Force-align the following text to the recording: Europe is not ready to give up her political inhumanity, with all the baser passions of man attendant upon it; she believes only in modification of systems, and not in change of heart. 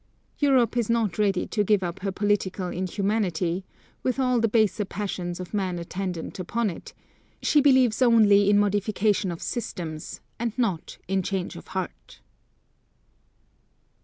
Europe 0.39 0.75
is 0.75 0.89
not 0.89 1.19
ready 1.19 1.45
to 1.45 1.63
give 1.63 1.83
up 1.83 1.99
her 1.99 2.11
political 2.11 2.69
inhumanity, 2.69 3.63
with 4.01 4.19
all 4.19 4.39
the 4.39 4.47
baser 4.49 4.83
passions 4.83 5.39
of 5.39 5.53
man 5.53 5.77
attendant 5.77 6.39
upon 6.39 6.71
it; 6.71 6.95
she 7.43 7.61
believes 7.61 8.01
only 8.01 8.49
in 8.49 8.57
modification 8.57 9.31
of 9.31 9.43
systems, 9.43 10.19
and 10.39 10.57
not 10.57 10.97
in 11.07 11.21
change 11.21 11.55
of 11.55 11.67
heart. 11.67 12.19